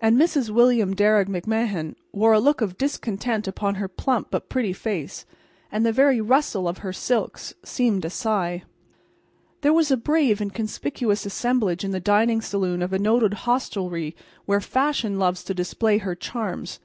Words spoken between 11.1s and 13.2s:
assemblage in the dining saloon of a